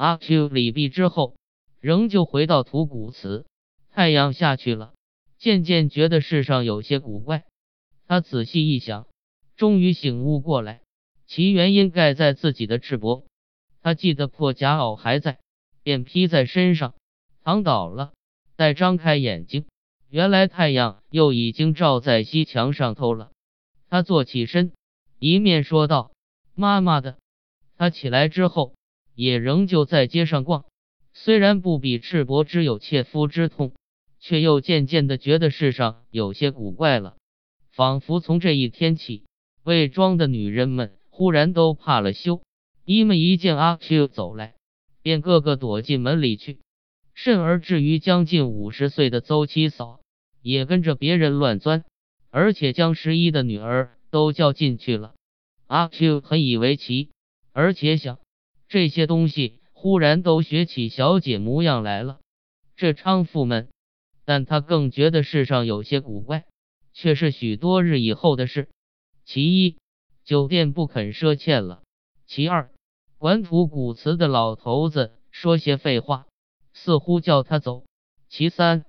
[0.00, 1.36] 阿 Q 礼毕之后，
[1.78, 3.44] 仍旧回到土谷祠。
[3.90, 4.94] 太阳下去了，
[5.36, 7.44] 渐渐觉得世上有些古怪。
[8.06, 9.08] 他仔细一想，
[9.56, 10.80] 终于醒悟过来，
[11.26, 13.24] 其原因盖在自己的赤膊。
[13.82, 15.38] 他记得破夹袄还在，
[15.82, 16.94] 便披在身上，
[17.44, 18.12] 躺倒了。
[18.56, 19.66] 待张开眼睛，
[20.08, 23.32] 原来太阳又已经照在西墙上头了。
[23.90, 24.72] 他坐起身，
[25.18, 26.10] 一面说道
[26.56, 27.18] ：“妈妈的。”
[27.76, 28.72] 他起来之后。
[29.20, 30.64] 也仍旧在街上逛，
[31.12, 33.74] 虽然不比赤膊之有切肤之痛，
[34.18, 37.16] 却又渐渐的觉得世上有些古怪了。
[37.70, 39.24] 仿佛从这一天起，
[39.62, 42.40] 伪装的女人们忽然都怕了羞，
[42.86, 44.54] 一们一见阿 Q 走来，
[45.02, 46.58] 便个个躲进门里去。
[47.12, 50.00] 甚而至于将近五十岁的邹七嫂，
[50.40, 51.84] 也跟着别人乱钻，
[52.30, 55.12] 而且将十一的女儿都叫进去了。
[55.66, 57.10] 阿 Q 很以为奇，
[57.52, 58.18] 而且想。
[58.70, 62.20] 这些东西忽然都学起小姐模样来了，
[62.76, 63.68] 这娼妇们。
[64.24, 66.44] 但他更觉得世上有些古怪，
[66.92, 68.68] 却是许多日以后的事。
[69.24, 69.76] 其一，
[70.22, 71.82] 酒店不肯赊欠了；
[72.26, 72.70] 其二，
[73.18, 76.28] 管土古祠的老头子说些废话，
[76.72, 77.82] 似乎叫他走；
[78.28, 78.84] 其三，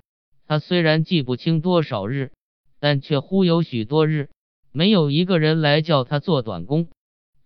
[0.45, 2.31] 他虽然记不清多少日，
[2.79, 4.29] 但却忽有许多日
[4.71, 6.87] 没有一个人来叫他做短工。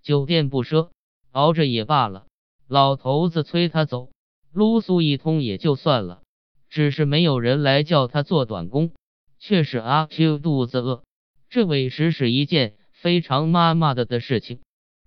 [0.02, 0.90] 酒店不赊。
[1.36, 2.28] 熬着也罢了，
[2.66, 4.10] 老头子催他走，
[4.54, 6.22] 撸苏一通也就算了，
[6.70, 8.94] 只是没有人来叫他做短工，
[9.38, 11.04] 却使阿 Q 肚子饿。
[11.50, 14.62] 这委实是一件非常妈妈的的事情。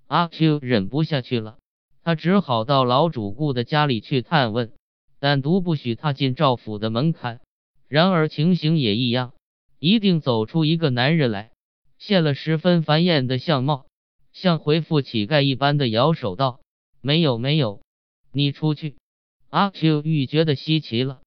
[0.07, 1.57] 阿 Q 忍不下去了，
[2.05, 4.73] 他只好到老主顾的家里去探问，
[5.21, 7.41] 但独不许他进赵府的门槛。
[7.89, 9.33] 然而情形也一样，
[9.79, 11.53] 一定走出一个男人来，
[11.97, 13.87] 现了十分繁艳的相貌。
[14.33, 16.61] 像回复乞丐一般的摇手道
[17.01, 17.83] ：“没有，没有，
[18.33, 18.97] 你出去。”
[19.51, 21.21] 阿 Q 愈觉得稀奇了。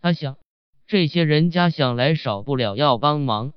[0.00, 0.38] 他想，
[0.86, 3.52] 这些人家想来少不了要帮忙，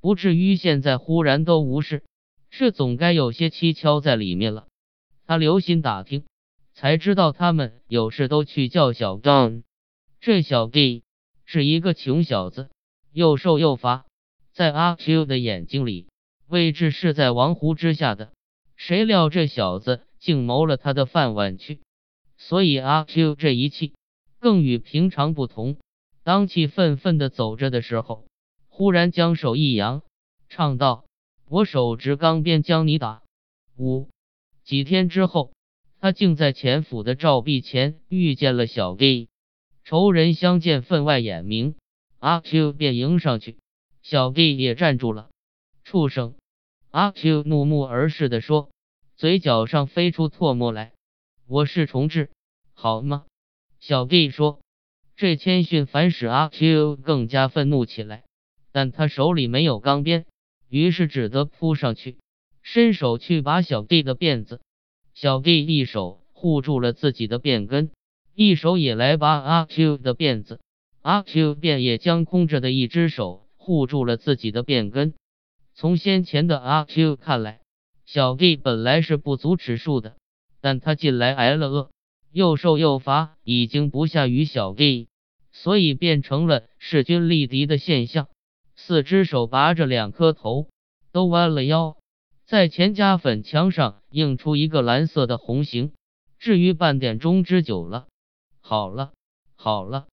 [0.00, 2.02] 不至于现在忽然都无事，
[2.50, 4.66] 这总该有些蹊跷在里面了。
[5.26, 6.24] 他留心打听，
[6.72, 9.62] 才知道他们有事都去叫小张。
[10.20, 11.04] 这小弟
[11.44, 12.70] 是一个穷小子，
[13.12, 14.06] 又瘦又乏，
[14.52, 16.08] 在阿 Q 的眼睛里，
[16.46, 18.32] 位置是在王湖之下的。
[18.78, 21.80] 谁料这小子竟谋了他的饭碗去，
[22.36, 23.92] 所以阿 Q 这一气
[24.38, 25.76] 更与平常不同。
[26.22, 28.24] 当气愤愤的走着的时候，
[28.68, 30.02] 忽然将手一扬，
[30.48, 31.06] 唱道
[31.50, 33.24] ：“我手执钢鞭将你打。”
[33.76, 34.08] 五
[34.62, 35.52] 几天之后，
[36.00, 39.28] 他竟在前府的照壁前遇见了小 B。
[39.82, 41.74] 仇人相见分外眼明，
[42.20, 43.58] 阿 Q 便迎上去，
[44.02, 45.30] 小 B 也站住了。
[45.82, 46.36] 畜生！
[46.90, 48.70] 阿 Q 怒目而视的说，
[49.14, 50.92] 嘴角上飞出唾沫来。
[51.46, 52.30] 我是重置，
[52.72, 53.26] 好吗？
[53.78, 54.60] 小弟说。
[55.14, 58.24] 这谦逊反使阿 Q 更加愤怒起来，
[58.72, 60.24] 但他手里没有钢鞭，
[60.70, 62.16] 于是只得扑上去，
[62.62, 64.62] 伸手去拔小弟的辫子。
[65.12, 67.90] 小弟一手护住了自己的辫根，
[68.34, 70.58] 一手也来拔阿 Q 的辫子。
[71.02, 75.12] 阿 Q 便也将空着的一只手护住了自己的辫根。
[75.80, 77.60] 从先前的阿 Q 看来，
[78.04, 80.16] 小弟本来是不足尺数的，
[80.60, 81.92] 但他近来挨了饿，
[82.32, 85.08] 又瘦又乏，已经不下于小弟，
[85.52, 88.26] 所以变成了势均力敌的现象。
[88.74, 90.68] 四只手拔着两颗头，
[91.12, 91.96] 都弯了腰，
[92.44, 95.92] 在钱家粉墙上映出一个蓝色的红形。
[96.40, 98.08] 至于半点钟之久了，
[98.60, 99.12] 好了，
[99.54, 100.08] 好了，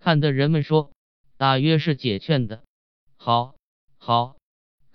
[0.00, 0.90] 看的人们说，
[1.36, 2.64] 大约是解劝的，
[3.16, 3.54] 好，
[3.98, 4.34] 好。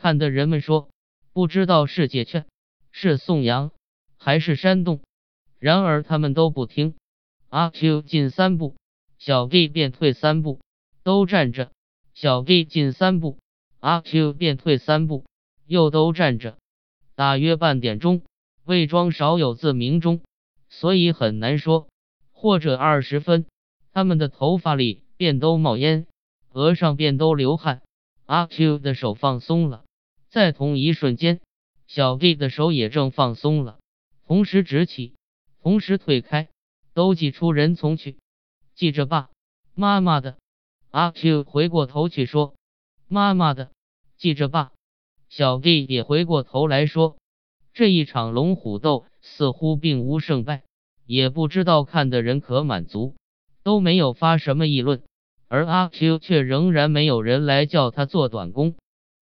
[0.01, 0.89] 看的人们说，
[1.33, 2.45] 不知道是解劝，
[2.91, 3.71] 是颂扬，
[4.17, 5.01] 还是煽动。
[5.59, 6.95] 然而他们都不听。
[7.49, 8.77] 阿 Q 进三步，
[9.17, 10.61] 小 B 便退三步，
[11.03, 11.69] 都站着。
[12.13, 13.39] 小 B 进三步，
[13.81, 15.25] 阿 Q 便退三步，
[15.67, 16.57] 又都站着。
[17.15, 18.21] 大约半点钟，
[18.63, 20.21] 魏庄少有自鸣钟，
[20.69, 21.89] 所以很难说。
[22.31, 23.45] 或者二十分，
[23.91, 26.07] 他们的头发里便都冒烟，
[26.53, 27.81] 额上便都流汗。
[28.25, 29.83] 阿 Q 的手放松了。
[30.29, 31.41] 在同一瞬间，
[31.87, 33.79] 小弟的手也正放松了，
[34.27, 35.15] 同时直起，
[35.63, 36.49] 同时退开，
[36.93, 38.17] 都挤出人丛去。
[38.75, 39.29] 记着吧，
[39.73, 40.37] 妈妈的。
[40.91, 42.53] 阿 Q 回过头去说
[43.09, 43.71] ：“妈妈的，
[44.17, 44.71] 记着吧。”
[45.29, 47.17] 小弟也回过头来说
[47.73, 50.63] ：“这一场龙虎斗似乎并无胜败，
[51.05, 53.15] 也不知道看的人可满足，
[53.63, 55.01] 都没有发什么议论。
[55.47, 58.75] 而阿 Q 却仍然没有人来叫他做短工。”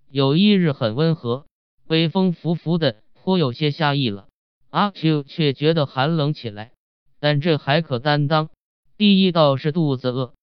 [0.09, 1.45] 有一日很温和，
[1.87, 4.27] 微风拂拂的，颇有些夏意了。
[4.69, 6.71] 阿 Q 却觉得寒冷起来，
[7.19, 8.49] 但这还可担当。
[8.97, 10.33] 第一道是肚子饿，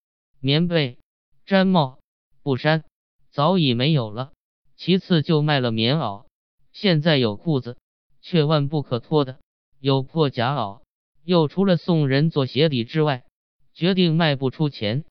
[0.41, 0.99] 棉被、
[1.47, 1.99] 毡帽、
[2.43, 2.85] 布衫
[3.31, 4.33] 早已没有了；
[4.77, 6.27] 其次就卖了棉袄，
[6.73, 7.77] 现在有裤子，
[8.21, 9.37] 却万不可脱的；
[9.81, 10.83] 有破夹袄，
[11.25, 13.25] 又除了送人做鞋底之外，
[13.73, 15.05] 决定卖不出钱。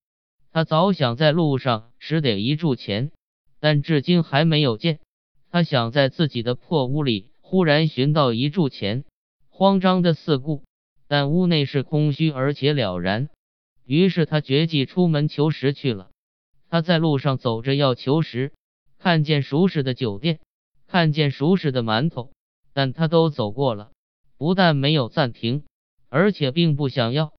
[0.51, 3.11] 他早想在路上拾得一注钱，
[3.63, 4.99] 但至今还没有见。
[5.49, 9.05] 他想在自己的破屋里忽然寻到一注钱，
[9.47, 10.63] 慌张的四顾。
[11.07, 13.29] 但屋内是空虚而且了然，
[13.85, 16.09] 于是他决计出门求食去了。
[16.67, 18.51] 他在路上走着要求食，
[18.99, 20.41] 看见熟识的酒店，
[20.85, 22.33] 看见熟识的馒头，
[22.73, 23.91] 但他都走过了，
[24.37, 25.63] 不但没有暂停，
[26.09, 27.31] 而且并不想要。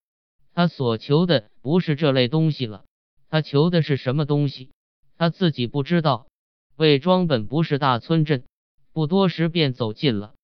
[0.55, 2.87] 他所求的不是这类东西了，
[3.29, 4.71] 他求的是什么东西，
[5.17, 6.27] 他自己不知道。
[6.77, 8.45] 魏庄本不是大村镇，
[8.93, 10.35] 不多时便走近了。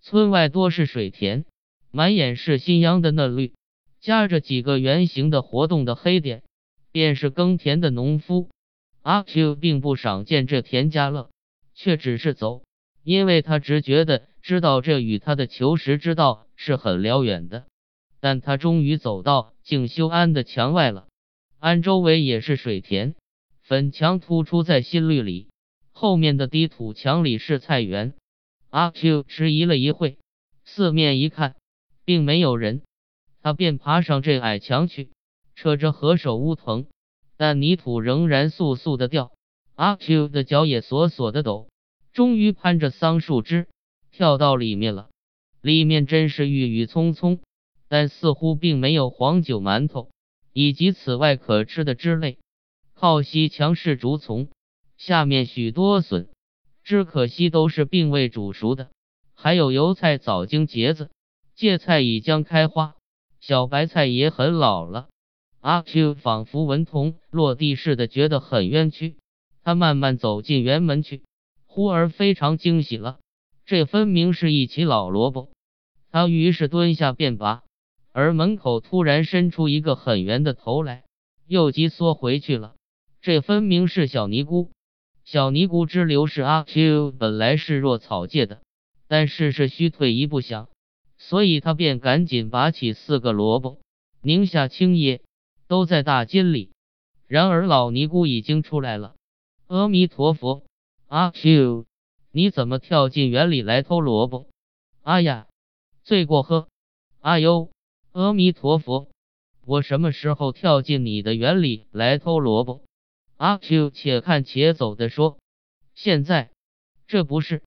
[0.00, 1.44] 村外多是水田。
[1.90, 3.52] 满眼是新秧的嫩绿，
[4.00, 6.42] 夹着几个圆形的活动的黑点，
[6.90, 8.50] 便是耕田的农夫。
[9.02, 11.30] 阿 Q 并不赏见这田家乐，
[11.72, 12.64] 却只是走，
[13.04, 17.64] 因为他直觉的知道这与他的求食之道是很辽远的。
[18.18, 21.06] 但他终于走到静修庵的墙外了，
[21.60, 23.14] 庵周围也是水田，
[23.66, 25.48] 粉墙突出在新绿里，
[25.90, 28.12] 后面的低土墙里是菜园。
[28.68, 30.18] 阿 Q 迟疑了一会，
[30.66, 31.56] 四面一看。
[32.04, 32.82] 并没有人，
[33.40, 35.08] 他便爬上这矮墙去，
[35.54, 36.84] 扯着何首乌藤，
[37.38, 39.32] 但泥土仍然簌簌的掉。
[39.74, 41.70] 阿 Q 的脚也索索的抖，
[42.12, 43.66] 终于攀着桑树枝
[44.10, 45.08] 跳到里面了。
[45.62, 47.40] 里面真是郁郁葱葱，
[47.88, 50.10] 但似乎并没有黄酒、馒头
[50.52, 52.36] 以及此外可吃的之类。
[52.94, 54.48] 靠西墙是竹丛，
[54.96, 56.28] 下面许多笋，
[56.82, 58.90] 只可惜都是并未煮熟的，
[59.34, 61.10] 还有油菜、枣茎、茄子。
[61.54, 62.96] 芥菜已将开花，
[63.40, 65.08] 小白菜也很老了。
[65.60, 69.16] 阿 Q 仿佛文童落地似的，觉得很冤屈。
[69.62, 71.22] 他慢慢走进园门去，
[71.66, 73.18] 忽而非常惊喜了，
[73.66, 75.50] 这分明是一起老萝卜。
[76.10, 77.62] 他于是蹲下便拔，
[78.12, 81.04] 而门口突然伸出一个很圆的头来，
[81.46, 82.74] 又急缩回去了。
[83.24, 84.70] 这分明是小尼姑。
[85.24, 88.60] 小尼姑之流是阿 Q 本来视若草芥的，
[89.08, 90.68] 但事是虚退一步想。
[91.16, 93.80] 所以他便赶紧拔起四个萝卜，
[94.20, 95.22] 宁夏青叶，
[95.68, 96.72] 都在大金里。
[97.26, 99.14] 然而老尼姑已经出来了。
[99.68, 100.62] 阿弥陀佛，
[101.08, 101.86] 阿 Q，
[102.30, 104.50] 你怎么跳进园里来偷萝卜？
[105.02, 105.46] 哎呀，
[106.02, 106.68] 罪过呵！
[107.20, 107.70] 哎呦，
[108.12, 109.08] 阿弥陀佛，
[109.64, 112.83] 我什么时候跳进你的园里来偷萝卜？
[113.36, 115.38] 阿 Q 且看且走的说
[115.94, 116.50] ：“现在
[117.06, 117.62] 这不是。”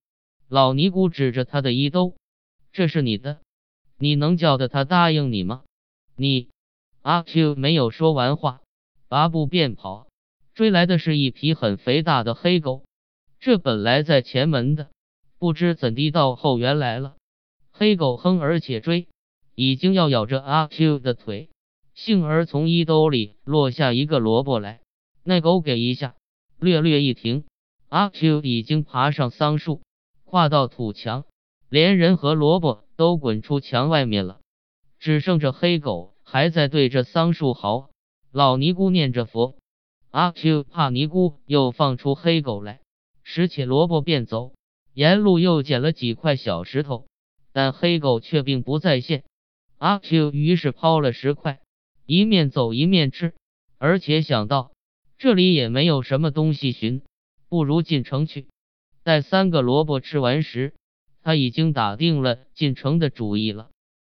[0.48, 2.16] 老尼姑指着他的衣兜
[2.72, 3.40] ：“这是你的。”
[4.00, 5.64] 你能叫得他答应你吗？
[6.16, 6.50] 你
[7.02, 8.62] 阿 Q 没有说完话，
[9.08, 10.08] 拔步便跑，
[10.54, 12.84] 追来的是一匹很肥大的黑狗。
[13.40, 14.90] 这本来在前门的，
[15.40, 17.16] 不知怎地到后园来了。
[17.72, 19.08] 黑狗哼而且追，
[19.56, 21.50] 已经要咬着阿 Q 的腿，
[21.96, 24.82] 幸而从衣兜里落下一个萝卜来。
[25.28, 26.16] 那狗给一下，
[26.58, 27.44] 略略一停，
[27.90, 29.82] 阿 Q 已经爬上桑树，
[30.24, 31.26] 跨到土墙。
[31.68, 34.40] 连人和萝卜都滚出墙外面了，
[35.00, 37.90] 只剩着黑狗还在对着桑树嚎。
[38.32, 39.58] 老尼姑念着佛，
[40.12, 42.80] 阿 Q 怕尼姑又放出黑狗来，
[43.22, 44.54] 拾起萝卜便走。
[44.94, 47.06] 沿路又捡了几块小石头，
[47.52, 49.26] 但黑狗却并不在线。
[49.78, 51.60] 阿 Q 于是抛了十块，
[52.06, 53.34] 一面走一面吃，
[53.78, 54.72] 而且想到
[55.18, 57.02] 这里也没有什么东西寻，
[57.50, 58.48] 不如进城去。
[59.04, 60.74] 待三个萝卜吃完时。
[61.24, 63.70] 他已经打定了进城的主意了。